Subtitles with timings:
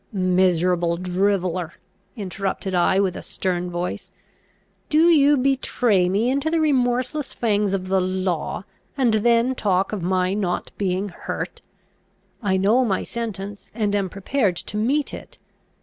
[0.11, 1.73] "Miserable driveller!"
[2.15, 4.09] interrupted I, with a stern voice,
[4.89, 8.63] "do you betray me into the remorseless fangs of the law,
[8.97, 11.61] and then talk of my not being hurt?
[12.41, 15.37] I know my sentence, and am prepared to meet it!